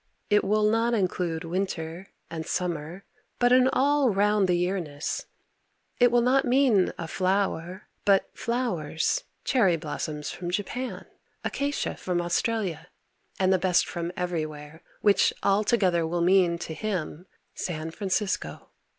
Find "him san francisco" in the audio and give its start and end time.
16.73-18.69